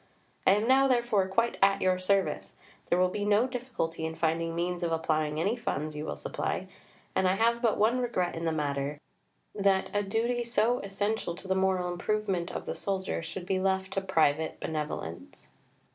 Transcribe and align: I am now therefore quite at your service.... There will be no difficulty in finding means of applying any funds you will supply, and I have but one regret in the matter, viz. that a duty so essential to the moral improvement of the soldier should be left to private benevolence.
I 0.47 0.53
am 0.53 0.67
now 0.67 0.87
therefore 0.87 1.27
quite 1.27 1.59
at 1.61 1.79
your 1.79 1.99
service.... 1.99 2.55
There 2.87 2.97
will 2.97 3.09
be 3.11 3.23
no 3.23 3.45
difficulty 3.45 4.03
in 4.03 4.15
finding 4.15 4.55
means 4.55 4.81
of 4.81 4.91
applying 4.91 5.39
any 5.39 5.55
funds 5.55 5.95
you 5.95 6.05
will 6.05 6.15
supply, 6.15 6.67
and 7.15 7.27
I 7.27 7.33
have 7.33 7.61
but 7.61 7.77
one 7.77 7.99
regret 7.99 8.35
in 8.35 8.45
the 8.45 8.51
matter, 8.51 8.97
viz. 9.53 9.61
that 9.63 9.91
a 9.93 10.01
duty 10.01 10.43
so 10.43 10.79
essential 10.79 11.35
to 11.35 11.47
the 11.47 11.53
moral 11.53 11.87
improvement 11.87 12.51
of 12.51 12.65
the 12.65 12.73
soldier 12.73 13.21
should 13.21 13.45
be 13.45 13.59
left 13.59 13.93
to 13.93 14.01
private 14.01 14.59
benevolence. 14.59 15.49